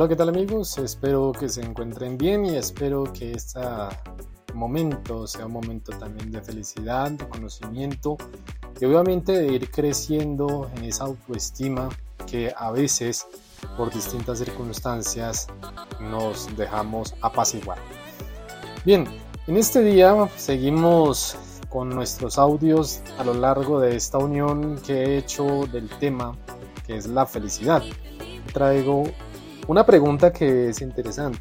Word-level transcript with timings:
Hola, 0.00 0.08
¿qué 0.08 0.16
tal 0.16 0.30
amigos? 0.30 0.78
Espero 0.78 1.30
que 1.38 1.46
se 1.50 1.60
encuentren 1.60 2.16
bien 2.16 2.46
y 2.46 2.56
espero 2.56 3.04
que 3.04 3.32
este 3.32 3.60
momento 4.54 5.26
sea 5.26 5.44
un 5.44 5.52
momento 5.52 5.92
también 5.92 6.30
de 6.30 6.40
felicidad, 6.40 7.10
de 7.10 7.28
conocimiento 7.28 8.16
y 8.80 8.86
obviamente 8.86 9.32
de 9.32 9.52
ir 9.52 9.70
creciendo 9.70 10.70
en 10.74 10.84
esa 10.84 11.04
autoestima 11.04 11.90
que 12.26 12.50
a 12.56 12.70
veces 12.70 13.26
por 13.76 13.92
distintas 13.92 14.38
circunstancias 14.38 15.48
nos 16.00 16.56
dejamos 16.56 17.14
apaciguar. 17.20 17.76
Bien, 18.86 19.04
en 19.48 19.58
este 19.58 19.82
día 19.82 20.30
seguimos 20.34 21.36
con 21.68 21.90
nuestros 21.90 22.38
audios 22.38 23.02
a 23.18 23.24
lo 23.24 23.34
largo 23.34 23.78
de 23.80 23.96
esta 23.96 24.16
unión 24.16 24.80
que 24.80 24.94
he 24.94 25.18
hecho 25.18 25.66
del 25.70 25.90
tema 25.98 26.38
que 26.86 26.96
es 26.96 27.06
la 27.06 27.26
felicidad. 27.26 27.82
Traigo 28.54 29.04
una 29.70 29.86
pregunta 29.86 30.32
que 30.32 30.70
es 30.70 30.80
interesante. 30.80 31.38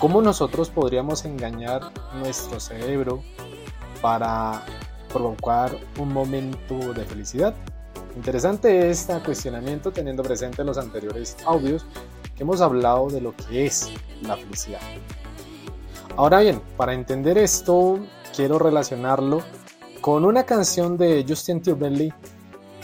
¿Cómo 0.00 0.20
nosotros 0.20 0.68
podríamos 0.68 1.24
engañar 1.24 1.92
nuestro 2.18 2.58
cerebro 2.58 3.22
para 4.02 4.64
provocar 5.12 5.78
un 6.00 6.12
momento 6.12 6.92
de 6.92 7.04
felicidad? 7.04 7.54
Interesante 8.16 8.90
este 8.90 9.16
cuestionamiento 9.20 9.92
teniendo 9.92 10.24
presente 10.24 10.64
los 10.64 10.76
anteriores 10.76 11.36
audios 11.46 11.86
que 12.34 12.42
hemos 12.42 12.60
hablado 12.60 13.10
de 13.10 13.20
lo 13.20 13.32
que 13.36 13.66
es 13.66 13.92
la 14.22 14.36
felicidad. 14.36 14.80
Ahora 16.16 16.40
bien, 16.40 16.60
para 16.76 16.94
entender 16.94 17.38
esto, 17.38 18.00
quiero 18.34 18.58
relacionarlo 18.58 19.40
con 20.00 20.24
una 20.24 20.42
canción 20.42 20.96
de 20.96 21.24
Justin 21.28 21.62
Timberlake 21.62 22.16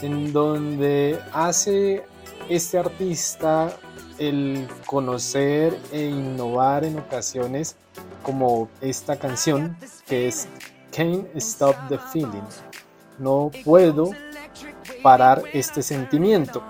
en 0.02 0.32
donde 0.32 1.18
hace 1.32 2.04
este 2.48 2.78
artista 2.78 3.76
el 4.28 4.68
conocer 4.86 5.76
e 5.90 6.04
innovar 6.04 6.84
en 6.84 6.98
ocasiones 6.98 7.76
como 8.22 8.68
esta 8.80 9.18
canción 9.18 9.76
que 10.06 10.28
es 10.28 10.48
Can't 10.94 11.26
Stop 11.36 11.76
the 11.88 11.98
Feeling. 11.98 12.46
No 13.18 13.50
puedo 13.64 14.10
parar 15.02 15.42
este 15.52 15.82
sentimiento. 15.82 16.62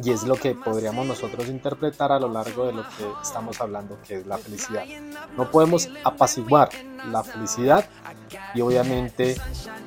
Y 0.00 0.10
es 0.10 0.22
lo 0.22 0.36
que 0.36 0.54
podríamos 0.54 1.06
nosotros 1.06 1.48
interpretar 1.48 2.12
a 2.12 2.18
lo 2.18 2.28
largo 2.28 2.64
de 2.66 2.72
lo 2.72 2.82
que 2.82 3.04
estamos 3.22 3.60
hablando, 3.60 3.98
que 4.06 4.16
es 4.16 4.26
la 4.26 4.38
felicidad. 4.38 4.84
No 5.36 5.50
podemos 5.50 5.90
apaciguar 6.02 6.70
la 7.10 7.22
felicidad 7.22 7.84
y 8.54 8.62
obviamente 8.62 9.36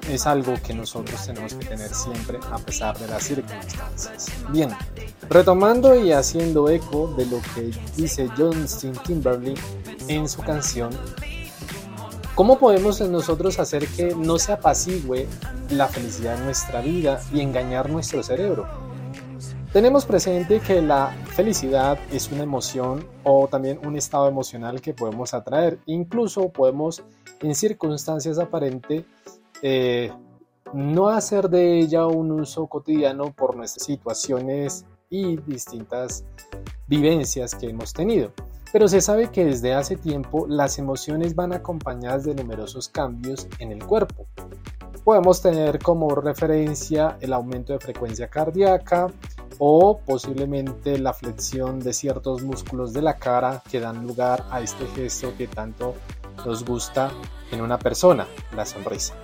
es 0.10 0.28
algo 0.28 0.54
que 0.62 0.74
nosotros 0.74 1.26
tenemos 1.26 1.56
que 1.56 1.66
tener 1.66 1.94
siempre 1.94 2.40
a 2.52 2.58
pesar 2.60 2.98
de 3.00 3.08
las 3.08 3.24
circunstancias. 3.24 4.28
Bien, 4.50 4.70
retomando 5.28 5.96
y 5.96 6.12
haciendo 6.12 6.70
eco 6.70 7.14
de 7.18 7.26
lo 7.26 7.42
que 7.56 7.72
dice 7.96 8.30
Justin 8.38 8.94
Timberlake 8.94 9.62
en 10.08 10.30
su 10.30 10.44
canción, 10.44 10.92
¿cómo 12.36 12.60
podemos 12.60 13.02
nosotros 13.02 13.58
hacer 13.60 13.88
que 13.88 14.14
no 14.16 14.38
se 14.38 14.52
apacigüe 14.52 15.28
la 15.72 15.88
felicidad 15.88 16.38
en 16.38 16.46
nuestra 16.46 16.82
vida 16.82 17.22
y 17.34 17.42
engañar 17.42 17.90
nuestro 17.90 18.22
cerebro? 18.22 18.85
Tenemos 19.76 20.06
presente 20.06 20.62
que 20.62 20.82
la 20.82 21.10
felicidad 21.26 22.00
es 22.10 22.32
una 22.32 22.44
emoción 22.44 23.06
o 23.26 23.50
también 23.50 23.78
un 23.86 23.98
estado 23.98 24.30
emocional 24.30 24.80
que 24.80 24.94
podemos 24.94 25.34
atraer. 25.34 25.80
Incluso 25.86 26.48
podemos 26.48 27.04
en 27.42 27.54
circunstancias 27.54 28.40
aparentes 28.40 29.04
eh, 29.62 30.14
no 30.74 31.10
hacer 31.10 31.50
de 31.50 31.78
ella 31.78 32.08
un 32.08 32.32
uso 32.32 32.68
cotidiano 32.68 33.34
por 33.34 33.58
nuestras 33.58 33.86
situaciones 33.86 34.86
y 35.10 35.36
distintas 35.42 36.24
vivencias 36.88 37.54
que 37.54 37.68
hemos 37.68 37.92
tenido. 37.92 38.32
Pero 38.72 38.88
se 38.88 39.02
sabe 39.02 39.30
que 39.30 39.44
desde 39.44 39.74
hace 39.74 39.98
tiempo 39.98 40.48
las 40.48 40.80
emociones 40.80 41.36
van 41.36 41.52
acompañadas 41.52 42.24
de 42.24 42.34
numerosos 42.34 42.88
cambios 42.88 43.50
en 43.60 43.74
el 43.74 43.86
cuerpo. 43.86 44.26
Podemos 45.04 45.42
tener 45.42 45.80
como 45.80 46.16
referencia 46.16 47.18
el 47.20 47.34
aumento 47.34 47.74
de 47.74 47.80
frecuencia 47.80 48.30
cardíaca, 48.30 49.08
o 49.60 50.00
posiblemente 50.00 50.98
la 50.98 51.14
flexión 51.14 51.80
de 51.80 51.94
ciertos 51.94 52.44
músculos 52.44 52.94
de 52.94 53.02
la 53.02 53.18
cara 53.18 53.64
que 53.70 53.80
dan 53.80 54.06
lugar 54.06 54.46
a 54.52 54.62
este 54.62 54.86
gesto 54.96 55.34
que 55.38 55.48
tanto 55.48 55.96
nos 56.46 56.66
gusta 56.66 57.12
en 57.52 57.62
una 57.62 57.80
persona, 57.80 58.28
la 58.56 58.66
sonrisa. 58.66 59.16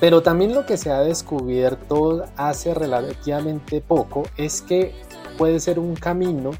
Pero 0.00 0.22
también 0.22 0.54
lo 0.54 0.66
que 0.66 0.76
se 0.76 0.90
ha 0.90 1.00
descubierto 1.00 2.24
hace 2.36 2.74
relativamente 2.74 3.80
poco 3.80 4.24
es 4.36 4.62
que 4.62 4.94
puede 5.38 5.58
ser 5.60 5.78
un 5.78 5.94
camino 5.94 6.50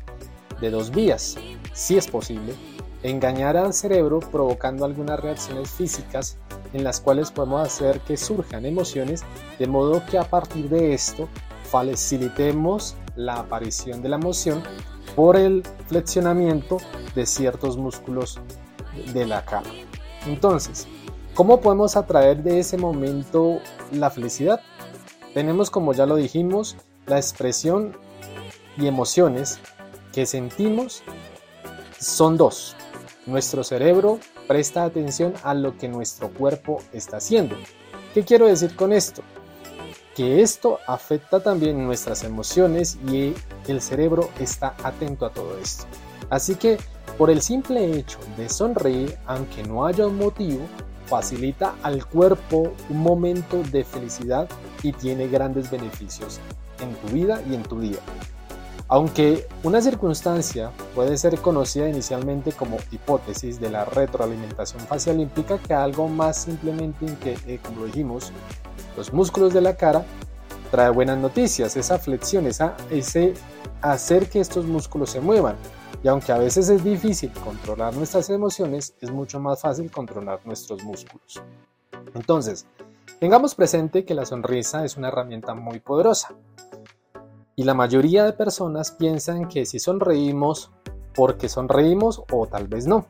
de 0.61 0.71
dos 0.71 0.91
vías, 0.91 1.37
si 1.75 1.97
es 1.97 2.07
posible, 2.09 2.55
engañar 3.03 3.57
al 3.57 3.75
cerebro 3.75 4.21
provocando 4.21 4.85
algunas 4.85 5.21
reacciones 5.21 5.71
físicas 5.71 6.39
en 6.73 6.83
las 6.83 7.01
cuales 7.01 7.31
podemos 7.31 7.67
hacer 7.67 8.01
que 8.01 8.17
surjan 8.17 8.65
emociones, 8.67 9.23
de 9.59 9.67
modo 9.67 10.03
que 10.07 10.19
a 10.19 10.25
partir 10.25 10.69
de 10.69 10.95
esto 10.95 11.29
facilitemos 11.77 12.97
la 13.17 13.35
aparición 13.35 14.01
de 14.01 14.09
la 14.09 14.17
emoción 14.17 14.63
por 15.15 15.37
el 15.37 15.63
flexionamiento 15.89 16.79
de 17.15 17.27
ciertos 17.27 17.77
músculos 17.77 18.41
de 19.13 19.27
la 19.27 19.45
cara. 19.45 19.69
Entonces, 20.27 20.87
¿cómo 21.35 21.61
podemos 21.61 21.97
atraer 21.97 22.43
de 22.43 22.61
ese 22.61 22.79
momento 22.79 23.61
la 23.93 24.09
felicidad? 24.09 24.61
Tenemos, 25.35 25.71
como 25.71 25.93
ya 25.93 26.07
lo 26.07 26.17
dijimos, 26.17 26.77
la 27.07 27.19
expresión 27.19 27.95
y 28.79 28.87
emociones 28.87 29.61
que 30.13 30.25
sentimos 30.25 31.03
son 31.99 32.39
dos. 32.39 32.75
Nuestro 33.27 33.65
cerebro 33.65 34.19
presta 34.49 34.85
atención 34.85 35.35
a 35.43 35.53
lo 35.53 35.77
que 35.77 35.89
nuestro 35.89 36.31
cuerpo 36.33 36.79
está 36.95 37.19
haciendo. 37.19 37.55
¿Qué 38.15 38.25
quiero 38.25 38.47
decir 38.47 38.75
con 38.77 38.95
esto? 38.95 39.23
Que 40.17 40.41
esto 40.41 40.79
afecta 40.87 41.41
también 41.41 41.85
nuestras 41.85 42.25
emociones 42.25 42.99
y 43.07 43.35
el 43.69 43.83
cerebro 43.83 44.31
está 44.41 44.75
atento 44.83 45.27
a 45.27 45.31
todo 45.31 45.59
esto. 45.59 45.85
Así 46.31 46.55
que 46.55 46.79
por 47.19 47.29
el 47.31 47.43
simple 47.43 47.99
hecho 47.99 48.19
de 48.39 48.49
sonreír, 48.49 49.15
aunque 49.27 49.63
no 49.63 49.85
haya 49.85 50.07
un 50.07 50.17
motivo, 50.17 50.63
facilita 51.05 51.75
al 51.83 52.07
cuerpo 52.07 52.73
un 52.89 53.03
momento 53.03 53.63
de 53.71 53.85
felicidad 53.85 54.49
y 54.83 54.93
tiene 54.93 55.29
grandes 55.29 55.71
beneficios 55.71 56.41
en 56.81 56.95
tu 56.95 57.15
vida 57.15 57.43
y 57.49 57.55
en 57.55 57.63
tu 57.63 57.79
día. 57.79 57.99
Aunque 58.89 59.47
una 59.65 59.83
circunstancia 59.83 60.71
puede 60.95 61.19
ser 61.19 61.39
conocida 61.41 61.89
inicialmente 61.89 62.53
como 62.53 62.79
hipótesis 62.91 63.61
de 63.61 63.69
la 63.69 63.85
retroalimentación 63.85 64.81
facial, 64.83 65.21
implica 65.21 65.59
que 65.59 65.75
algo 65.75 66.09
más 66.09 66.43
simplemente 66.43 67.07
que, 67.23 67.37
eh, 67.47 67.59
como 67.63 67.85
dijimos, 67.85 68.33
los 68.97 69.13
músculos 69.13 69.53
de 69.53 69.61
la 69.61 69.77
cara, 69.77 70.05
trae 70.71 70.91
buenas 70.91 71.19
noticias, 71.19 71.77
esa 71.77 71.99
flexión, 71.99 72.47
ese 72.47 73.35
hacer 73.83 74.29
que 74.29 74.41
estos 74.41 74.67
músculos 74.67 75.11
se 75.11 75.21
muevan. 75.21 75.57
Y 76.03 76.09
aunque 76.09 76.33
a 76.33 76.39
veces 76.39 76.69
es 76.69 76.85
difícil 76.85 77.33
controlar 77.33 77.95
nuestras 77.95 78.31
emociones, 78.31 78.95
es 79.01 79.11
mucho 79.11 79.41
más 79.41 79.61
fácil 79.61 79.91
controlar 79.91 80.41
nuestros 80.45 80.83
músculos. 80.85 81.43
Entonces, 82.15 82.67
tengamos 83.19 83.55
presente 83.55 84.05
que 84.05 84.15
la 84.15 84.27
sonrisa 84.27 84.85
es 84.85 84.97
una 84.97 85.09
herramienta 85.09 85.55
muy 85.55 85.81
poderosa. 85.81 86.35
Y 87.55 87.65
la 87.65 87.75
mayoría 87.75 88.25
de 88.25 88.33
personas 88.35 88.93
piensan 88.93 89.49
que 89.49 89.65
si 89.65 89.79
sonreímos, 89.79 90.71
porque 91.15 91.49
sonreímos 91.49 92.23
o 92.31 92.47
tal 92.47 92.69
vez 92.69 92.87
no. 92.87 93.07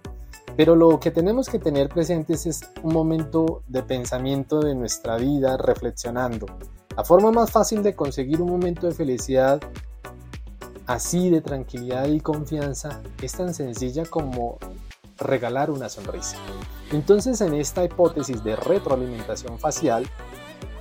Pero 0.56 0.74
lo 0.74 0.98
que 0.98 1.10
tenemos 1.10 1.48
que 1.48 1.58
tener 1.58 1.88
presentes 1.88 2.46
es 2.46 2.62
un 2.82 2.94
momento 2.94 3.62
de 3.68 3.82
pensamiento 3.82 4.60
de 4.60 4.74
nuestra 4.74 5.16
vida 5.16 5.56
reflexionando. 5.56 6.46
La 6.96 7.04
forma 7.04 7.30
más 7.30 7.50
fácil 7.50 7.82
de 7.82 7.94
conseguir 7.94 8.40
un 8.40 8.50
momento 8.50 8.86
de 8.86 8.94
felicidad 8.94 9.60
así 10.86 11.30
de 11.30 11.40
tranquilidad 11.40 12.06
y 12.06 12.20
confianza 12.20 13.02
es 13.20 13.32
tan 13.32 13.52
sencilla 13.52 14.04
como 14.06 14.58
regalar 15.18 15.70
una 15.70 15.88
sonrisa. 15.88 16.38
Entonces 16.92 17.40
en 17.40 17.54
esta 17.54 17.84
hipótesis 17.84 18.42
de 18.42 18.56
retroalimentación 18.56 19.58
facial, 19.58 20.06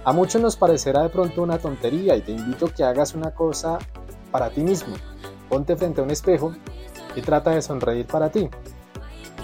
a 0.06 0.14
muchos 0.14 0.42
nos 0.42 0.56
parecerá 0.56 1.04
de 1.04 1.10
pronto 1.10 1.42
una 1.42 1.58
tontería 1.58 2.16
y 2.16 2.22
te 2.22 2.32
invito 2.32 2.68
a 2.68 2.74
que 2.74 2.84
hagas 2.84 3.14
una 3.16 3.32
cosa 3.32 3.80
para 4.32 4.52
ti 4.52 4.62
mismo. 4.62 4.96
Ponte 5.50 5.76
frente 5.76 6.02
a 6.02 6.04
un 6.04 6.12
espejo 6.12 6.54
y 7.16 7.22
trata 7.22 7.52
de 7.52 7.62
sonreír 7.62 8.06
para 8.06 8.30
ti. 8.30 8.50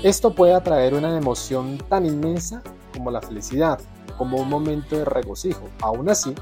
Esto 0.04 0.34
puede 0.34 0.56
atraer 0.56 0.96
una 0.96 1.16
emoción 1.16 1.78
tan 1.88 2.08
inmensa 2.08 2.64
como 2.92 3.12
la 3.12 3.22
felicidad, 3.22 3.80
como 4.18 4.38
un 4.38 4.50
momento 4.50 4.98
de 4.98 5.06
regocijo. 5.06 5.70
Aún 5.80 6.10
así, 6.10 6.34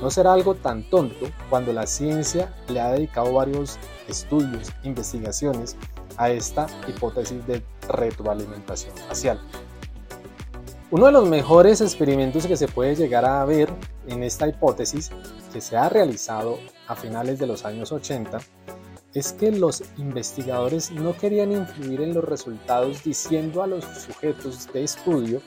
no 0.00 0.08
será 0.08 0.34
algo 0.34 0.54
tan 0.54 0.88
tonto 0.88 1.26
cuando 1.50 1.72
la 1.72 1.88
ciencia 1.88 2.54
le 2.68 2.80
ha 2.80 2.92
dedicado 2.92 3.32
varios 3.32 3.76
estudios, 4.06 4.70
investigaciones 4.84 5.76
a 6.16 6.30
esta 6.30 6.68
hipótesis 6.86 7.44
de 7.48 7.64
retroalimentación 7.88 8.96
facial. 9.08 9.40
Uno 10.92 11.06
de 11.06 11.12
los 11.12 11.28
mejores 11.28 11.80
experimentos 11.80 12.46
que 12.46 12.56
se 12.56 12.68
puede 12.68 12.94
llegar 12.94 13.24
a 13.24 13.44
ver 13.44 13.68
en 14.06 14.22
esta 14.22 14.46
hipótesis, 14.46 15.10
que 15.52 15.60
se 15.60 15.76
ha 15.76 15.88
realizado 15.88 16.60
a 16.86 16.94
finales 16.94 17.40
de 17.40 17.48
los 17.48 17.64
años 17.64 17.90
80, 17.90 18.38
es 19.18 19.32
que 19.32 19.50
los 19.50 19.82
investigadores 19.96 20.90
no 20.92 21.16
querían 21.16 21.50
influir 21.50 22.00
en 22.02 22.14
los 22.14 22.24
resultados 22.24 23.02
diciendo 23.02 23.62
a 23.62 23.66
los 23.66 23.84
sujetos 23.84 24.72
de 24.72 24.84
estudio 24.84 25.42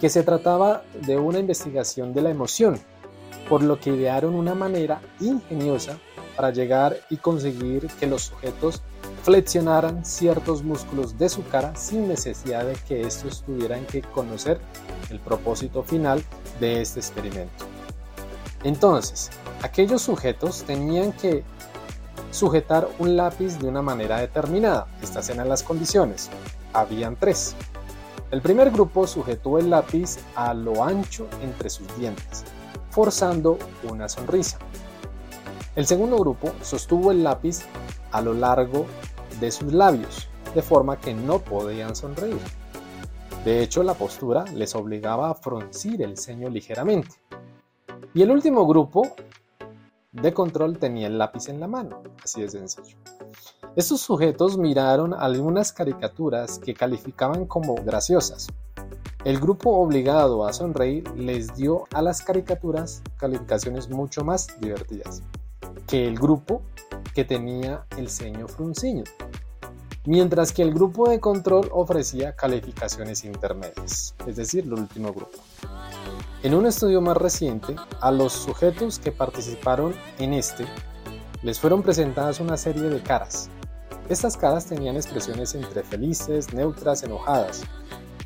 que 0.00 0.08
se 0.08 0.22
trataba 0.22 0.82
de 1.06 1.16
una 1.16 1.38
investigación 1.38 2.14
de 2.14 2.22
la 2.22 2.30
emoción, 2.30 2.78
por 3.48 3.62
lo 3.62 3.78
que 3.78 3.90
idearon 3.90 4.34
una 4.34 4.54
manera 4.54 5.00
ingeniosa 5.20 5.98
para 6.36 6.50
llegar 6.50 6.96
y 7.10 7.16
conseguir 7.18 7.86
que 7.98 8.06
los 8.06 8.22
sujetos 8.22 8.82
flexionaran 9.22 10.04
ciertos 10.04 10.62
músculos 10.62 11.18
de 11.18 11.28
su 11.28 11.46
cara 11.48 11.74
sin 11.76 12.08
necesidad 12.08 12.64
de 12.64 12.74
que 12.86 13.02
estos 13.02 13.42
tuvieran 13.42 13.84
que 13.86 14.02
conocer 14.02 14.60
el 15.10 15.20
propósito 15.20 15.82
final 15.82 16.22
de 16.60 16.80
este 16.80 17.00
experimento. 17.00 17.64
Entonces, 18.64 19.30
aquellos 19.62 20.02
sujetos 20.02 20.64
tenían 20.64 21.12
que 21.12 21.44
sujetar 22.36 22.86
un 22.98 23.16
lápiz 23.16 23.58
de 23.58 23.66
una 23.66 23.80
manera 23.80 24.18
determinada. 24.18 24.86
Estas 25.02 25.30
eran 25.30 25.48
las 25.48 25.62
condiciones. 25.62 26.28
Habían 26.74 27.16
tres. 27.16 27.56
El 28.30 28.42
primer 28.42 28.70
grupo 28.70 29.06
sujetó 29.06 29.58
el 29.58 29.70
lápiz 29.70 30.18
a 30.34 30.52
lo 30.52 30.84
ancho 30.84 31.26
entre 31.42 31.70
sus 31.70 31.86
dientes, 31.96 32.44
forzando 32.90 33.58
una 33.90 34.08
sonrisa. 34.08 34.58
El 35.76 35.86
segundo 35.86 36.18
grupo 36.18 36.52
sostuvo 36.60 37.10
el 37.10 37.24
lápiz 37.24 37.60
a 38.12 38.20
lo 38.20 38.34
largo 38.34 38.86
de 39.40 39.50
sus 39.50 39.72
labios, 39.72 40.28
de 40.54 40.62
forma 40.62 40.98
que 41.00 41.14
no 41.14 41.38
podían 41.38 41.96
sonreír. 41.96 42.40
De 43.44 43.62
hecho, 43.62 43.82
la 43.82 43.94
postura 43.94 44.44
les 44.52 44.74
obligaba 44.74 45.30
a 45.30 45.34
fruncir 45.34 46.02
el 46.02 46.18
ceño 46.18 46.50
ligeramente. 46.50 47.16
Y 48.12 48.22
el 48.22 48.30
último 48.30 48.66
grupo 48.66 49.14
de 50.20 50.32
control 50.32 50.78
tenía 50.78 51.06
el 51.06 51.18
lápiz 51.18 51.48
en 51.48 51.60
la 51.60 51.68
mano, 51.68 52.02
así 52.22 52.42
de 52.42 52.48
sencillo. 52.48 52.96
Estos 53.76 54.00
sujetos 54.00 54.56
miraron 54.56 55.12
algunas 55.12 55.72
caricaturas 55.72 56.58
que 56.58 56.74
calificaban 56.74 57.46
como 57.46 57.74
graciosas. 57.74 58.48
El 59.24 59.38
grupo 59.38 59.70
obligado 59.70 60.46
a 60.46 60.52
sonreír 60.52 61.10
les 61.16 61.54
dio 61.56 61.84
a 61.92 62.00
las 62.00 62.22
caricaturas 62.22 63.02
calificaciones 63.18 63.90
mucho 63.90 64.24
más 64.24 64.48
divertidas 64.60 65.22
que 65.86 66.06
el 66.06 66.18
grupo 66.18 66.62
que 67.14 67.24
tenía 67.24 67.86
el 67.96 68.08
ceño 68.08 68.48
fruncido 68.48 69.04
mientras 70.06 70.52
que 70.52 70.62
el 70.62 70.72
grupo 70.72 71.08
de 71.08 71.20
control 71.20 71.68
ofrecía 71.72 72.34
calificaciones 72.34 73.24
intermedias, 73.24 74.14
es 74.26 74.36
decir, 74.36 74.64
el 74.64 74.72
último 74.72 75.12
grupo. 75.12 75.38
En 76.42 76.54
un 76.54 76.66
estudio 76.66 77.00
más 77.00 77.16
reciente, 77.16 77.74
a 78.00 78.10
los 78.10 78.32
sujetos 78.32 78.98
que 78.98 79.12
participaron 79.12 79.94
en 80.18 80.32
este 80.32 80.64
les 81.42 81.60
fueron 81.60 81.82
presentadas 81.82 82.40
una 82.40 82.56
serie 82.56 82.82
de 82.82 83.02
caras. 83.02 83.50
Estas 84.08 84.36
caras 84.36 84.66
tenían 84.66 84.96
expresiones 84.96 85.54
entre 85.54 85.82
felices, 85.82 86.52
neutras, 86.54 87.02
enojadas. 87.02 87.62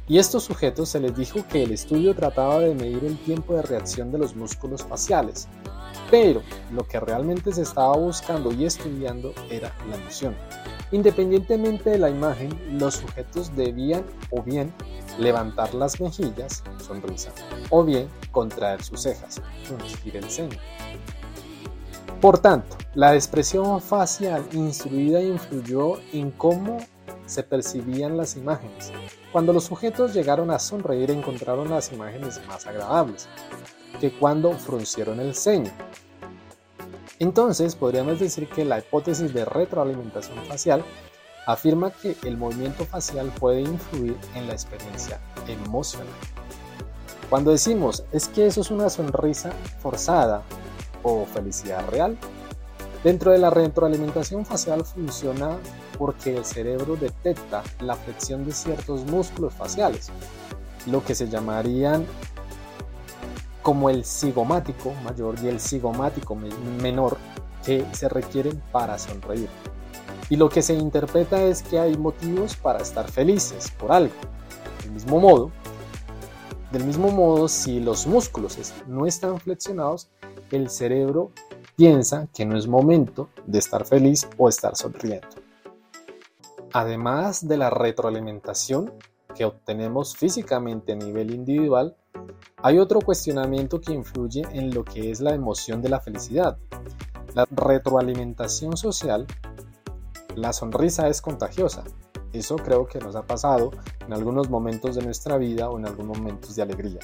Y 0.07 0.19
a 0.19 0.21
estos 0.21 0.45
sujetos 0.45 0.91
se 0.91 1.01
les 1.01 1.17
dijo 1.17 1.47
que 1.49 1.63
el 1.63 1.73
estudio 1.73 2.15
trataba 2.15 2.59
de 2.61 2.75
medir 2.75 3.05
el 3.05 3.19
tiempo 3.19 3.55
de 3.55 3.63
reacción 3.63 4.11
de 4.11 4.19
los 4.19 4.35
músculos 4.35 4.83
faciales, 4.83 5.49
pero 6.11 6.43
lo 6.73 6.85
que 6.85 6.99
realmente 6.99 7.53
se 7.53 7.63
estaba 7.63 7.97
buscando 7.97 8.53
y 8.53 8.65
estudiando 8.65 9.33
era 9.51 9.73
la 9.89 9.97
emoción. 9.97 10.35
Independientemente 10.93 11.91
de 11.91 11.99
la 11.99 12.11
imagen, 12.11 12.51
los 12.79 12.95
sujetos 12.95 13.55
debían 13.55 14.05
o 14.31 14.43
bien 14.43 14.73
levantar 15.19 15.73
las 15.75 16.01
mejillas, 16.01 16.65
sonrisa, 16.85 17.31
o 17.71 17.85
bien 17.85 18.09
contraer 18.33 18.83
sus 18.83 19.03
cejas, 19.03 19.41
fruncir 19.65 20.17
el 20.17 20.29
ceño. 20.29 20.59
Por 22.21 22.39
tanto, 22.39 22.77
la 22.95 23.15
expresión 23.15 23.81
facial 23.81 24.45
instruida 24.53 25.23
influyó 25.23 25.95
en 26.13 26.31
cómo 26.33 26.79
se 27.25 27.43
percibían 27.45 28.17
las 28.17 28.37
imágenes. 28.37 28.93
Cuando 29.33 29.53
los 29.53 29.65
sujetos 29.65 30.13
llegaron 30.13 30.51
a 30.51 30.59
sonreír 30.59 31.13
encontraron 31.13 31.71
las 31.71 31.93
imágenes 31.93 32.41
más 32.49 32.67
agradables 32.67 33.29
que 34.01 34.13
cuando 34.13 34.53
fruncieron 34.53 35.21
el 35.21 35.35
ceño, 35.35 35.71
entonces, 37.21 37.77
podríamos 37.77 38.19
decir 38.19 38.49
que 38.49 38.65
la 38.65 38.79
hipótesis 38.79 39.35
de 39.35 39.45
retroalimentación 39.45 40.43
facial 40.47 40.83
afirma 41.47 41.91
que 41.91 42.17
el 42.25 42.39
movimiento 42.39 42.87
facial 42.87 43.31
puede 43.39 43.61
influir 43.61 44.17
en 44.35 44.47
la 44.47 44.55
experiencia 44.55 45.21
emocional. 45.47 46.09
Cuando 47.29 47.51
decimos 47.51 48.05
es 48.13 48.27
que 48.29 48.47
eso 48.47 48.63
es 48.63 48.71
una 48.71 48.89
sonrisa 48.89 49.53
forzada 49.81 50.43
o 51.03 51.27
felicidad 51.27 51.87
real, 51.91 52.17
dentro 53.05 53.33
de 53.33 53.39
la 53.39 53.51
retroalimentación 53.51 54.47
facial 54.47 54.85
funciona 54.85 55.59
porque 55.99 56.39
el 56.39 56.47
cerebro 56.47 56.97
detecta 56.97 57.63
la 57.81 57.97
flexión 57.97 58.47
de 58.47 58.53
ciertos 58.53 59.05
músculos 59.05 59.53
faciales, 59.53 60.11
lo 60.87 61.05
que 61.05 61.15
se 61.15 61.29
llamarían 61.29 62.07
como 63.63 63.91
el 63.91 64.05
cigomático 64.05 64.93
mayor 65.05 65.37
y 65.43 65.49
el 65.49 65.61
cigomático 65.61 66.35
menor 66.35 67.19
que 67.65 67.85
se 67.93 68.09
requieren 68.09 68.63
para 68.73 68.99
sonreír. 68.99 69.49
Y 70.29 70.37
lo 70.37 70.49
que 70.49 70.63
se 70.63 70.75
interpreta 70.75 71.43
es 71.43 71.63
que 71.63 71.79
hay 71.79 71.97
motivos 71.97 72.57
para 72.57 72.81
estar 72.81 73.11
felices 73.11 73.71
por 73.73 73.93
algo. 73.93 74.15
Del 74.83 74.93
mismo 74.93 75.21
modo, 75.21 75.51
del 76.71 76.85
mismo 76.85 77.11
modo, 77.11 77.49
si 77.49 77.81
los 77.81 78.07
músculos 78.07 78.57
no 78.87 79.05
están 79.05 79.41
flexionados, 79.41 80.09
el 80.53 80.71
cerebro 80.71 81.33
piensa 81.75 82.29
que 82.33 82.47
no 82.47 82.57
es 82.57 82.69
momento 82.69 83.29
de 83.45 83.59
estar 83.59 83.85
feliz 83.85 84.29
o 84.39 84.49
estar 84.49 84.77
sonriendo. 84.77 85.27
Además 86.73 87.49
de 87.49 87.57
la 87.57 87.71
retroalimentación 87.71 88.93
que 89.35 89.45
obtenemos 89.45 90.17
físicamente 90.17 90.93
a 90.93 90.97
nivel 90.97 91.35
individual, 91.35 91.97
hay 92.63 92.79
otro 92.79 93.01
cuestionamiento 93.01 93.81
que 93.81 93.93
influye 93.93 94.43
en 94.53 94.75
lo 94.75 94.85
que 94.85 95.11
es 95.11 95.21
la 95.21 95.35
emoción 95.35 95.81
de 95.81 95.89
la 95.89 96.01
felicidad. 96.01 96.59
La 97.35 97.47
retroalimentación 97.51 98.77
social, 98.77 99.27
la 100.35 100.53
sonrisa 100.53 101.09
es 101.09 101.23
contagiosa. 101.23 101.85
Eso 102.33 102.57
creo 102.57 102.87
que 102.87 102.99
nos 102.99 103.17
ha 103.17 103.23
pasado 103.23 103.71
en 104.07 104.13
algunos 104.13 104.51
momentos 104.51 104.95
de 104.95 105.03
nuestra 105.03 105.37
vida 105.37 105.71
o 105.71 105.79
en 105.79 105.87
algunos 105.87 106.19
momentos 106.19 106.55
de 106.55 106.63
alegría. 106.63 107.01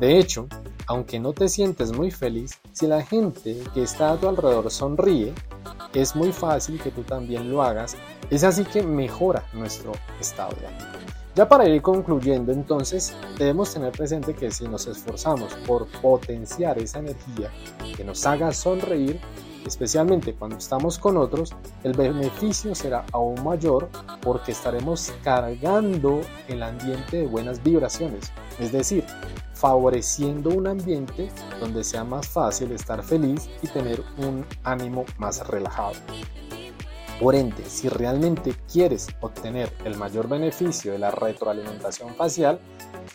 De 0.00 0.18
hecho, 0.18 0.48
aunque 0.86 1.20
no 1.20 1.32
te 1.32 1.48
sientes 1.48 1.92
muy 1.92 2.10
feliz, 2.10 2.58
si 2.72 2.86
la 2.86 3.02
gente 3.02 3.62
que 3.74 3.82
está 3.82 4.12
a 4.12 4.16
tu 4.16 4.28
alrededor 4.28 4.70
sonríe, 4.70 5.32
es 5.94 6.16
muy 6.16 6.32
fácil 6.32 6.80
que 6.80 6.90
tú 6.90 7.02
también 7.02 7.50
lo 7.50 7.62
hagas. 7.62 7.96
Es 8.30 8.44
así 8.44 8.64
que 8.64 8.82
mejora 8.82 9.44
nuestro 9.52 9.92
estado 10.20 10.54
de 10.60 10.66
ánimo. 10.66 11.05
Ya 11.36 11.46
para 11.46 11.68
ir 11.68 11.82
concluyendo, 11.82 12.50
entonces, 12.50 13.14
debemos 13.38 13.74
tener 13.74 13.92
presente 13.92 14.32
que 14.32 14.50
si 14.50 14.66
nos 14.66 14.86
esforzamos 14.86 15.52
por 15.66 15.86
potenciar 16.00 16.78
esa 16.78 17.00
energía 17.00 17.50
que 17.94 18.04
nos 18.04 18.24
haga 18.24 18.54
sonreír, 18.54 19.20
especialmente 19.66 20.32
cuando 20.32 20.56
estamos 20.56 20.98
con 20.98 21.18
otros, 21.18 21.54
el 21.84 21.92
beneficio 21.92 22.74
será 22.74 23.04
aún 23.12 23.44
mayor 23.44 23.90
porque 24.22 24.52
estaremos 24.52 25.12
cargando 25.22 26.22
el 26.48 26.62
ambiente 26.62 27.18
de 27.18 27.26
buenas 27.26 27.62
vibraciones, 27.62 28.32
es 28.58 28.72
decir, 28.72 29.04
favoreciendo 29.52 30.48
un 30.48 30.66
ambiente 30.66 31.28
donde 31.60 31.84
sea 31.84 32.02
más 32.02 32.26
fácil 32.28 32.72
estar 32.72 33.02
feliz 33.02 33.46
y 33.60 33.68
tener 33.68 34.02
un 34.16 34.42
ánimo 34.64 35.04
más 35.18 35.46
relajado. 35.46 35.96
Por 37.20 37.34
ende, 37.34 37.64
si 37.64 37.88
realmente 37.88 38.54
quieres 38.70 39.08
obtener 39.20 39.72
el 39.84 39.96
mayor 39.96 40.28
beneficio 40.28 40.92
de 40.92 40.98
la 40.98 41.10
retroalimentación 41.10 42.14
facial, 42.14 42.60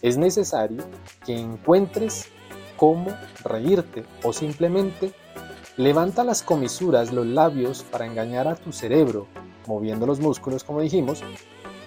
es 0.02 0.18
necesario 0.18 0.84
que 1.24 1.38
encuentres 1.38 2.30
cómo 2.78 3.16
reírte 3.44 4.04
o 4.24 4.34
simplemente 4.34 5.14
levanta 5.78 6.24
las 6.24 6.42
comisuras, 6.42 7.14
los 7.14 7.28
labios 7.28 7.84
para 7.84 8.08
engañar 8.08 8.48
a 8.48 8.56
tu 8.56 8.72
cerebro, 8.72 9.28
moviendo 9.68 10.08
los 10.08 10.20
músculos 10.20 10.64
como 10.64 10.82
dijimos, 10.82 11.22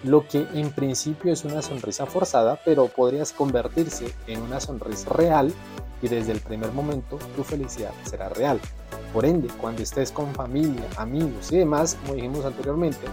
lo 0.04 0.28
que 0.28 0.46
en 0.54 0.70
principio 0.70 1.32
es 1.32 1.44
una 1.44 1.62
sonrisa 1.62 2.06
forzada, 2.06 2.60
pero 2.64 2.86
podrías 2.86 3.32
convertirse 3.32 4.06
en 4.28 4.40
una 4.40 4.60
sonrisa 4.60 5.10
real 5.10 5.52
y 6.00 6.08
desde 6.08 6.30
el 6.30 6.40
primer 6.40 6.70
momento 6.70 7.18
tu 7.34 7.42
felicidad 7.42 7.92
será 8.04 8.28
real. 8.28 8.60
Por 9.14 9.24
ende, 9.24 9.46
cuando 9.60 9.80
estés 9.80 10.10
con 10.10 10.34
familia, 10.34 10.82
amigos 10.96 11.52
y 11.52 11.58
demás, 11.58 11.96
como 12.02 12.14
dijimos 12.14 12.44
anteriormente, 12.44 13.06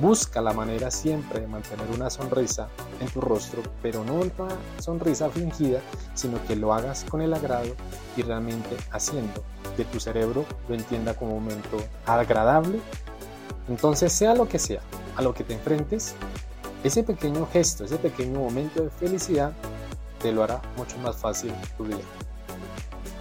busca 0.00 0.40
la 0.40 0.52
manera 0.52 0.88
siempre 0.88 1.40
de 1.40 1.48
mantener 1.48 1.84
una 1.92 2.10
sonrisa 2.10 2.68
en 3.00 3.08
tu 3.08 3.20
rostro, 3.20 3.60
pero 3.82 4.04
no 4.04 4.14
una 4.20 4.48
sonrisa 4.78 5.28
fingida, 5.30 5.80
sino 6.14 6.38
que 6.46 6.54
lo 6.54 6.72
hagas 6.72 7.04
con 7.10 7.22
el 7.22 7.34
agrado 7.34 7.74
y 8.16 8.22
realmente 8.22 8.76
haciendo 8.92 9.42
que 9.76 9.84
tu 9.84 9.98
cerebro 9.98 10.44
lo 10.68 10.76
entienda 10.76 11.14
como 11.14 11.36
un 11.36 11.46
momento 11.46 11.78
agradable. 12.06 12.78
Entonces, 13.68 14.12
sea 14.12 14.36
lo 14.36 14.48
que 14.48 14.60
sea, 14.60 14.80
a 15.16 15.22
lo 15.22 15.34
que 15.34 15.42
te 15.42 15.54
enfrentes, 15.54 16.14
ese 16.84 17.02
pequeño 17.02 17.48
gesto, 17.52 17.84
ese 17.84 17.96
pequeño 17.96 18.38
momento 18.38 18.84
de 18.84 18.90
felicidad 18.90 19.50
te 20.22 20.30
lo 20.30 20.44
hará 20.44 20.62
mucho 20.76 20.96
más 20.98 21.16
fácil 21.16 21.52
tu 21.76 21.84
día. 21.84 21.98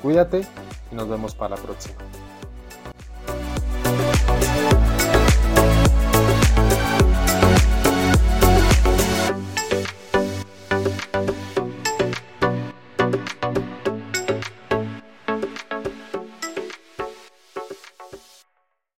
Cuídate 0.03 0.45
y 0.91 0.95
nos 0.95 1.09
vemos 1.09 1.33
para 1.33 1.55
la 1.55 1.61
próxima. 1.63 1.95